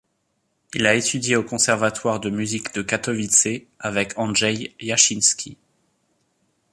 [0.73, 5.57] Il a étudié au conservatoire de musique de Katowice avec Andrzej Jasiński.